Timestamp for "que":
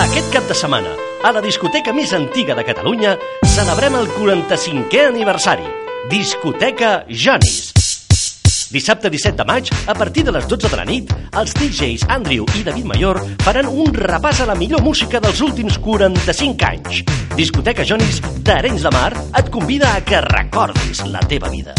20.00-20.24